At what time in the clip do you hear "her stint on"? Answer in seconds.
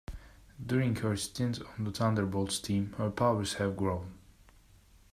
0.95-1.83